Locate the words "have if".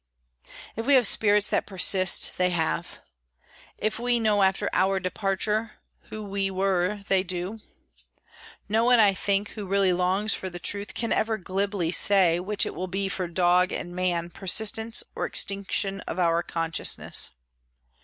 2.49-3.99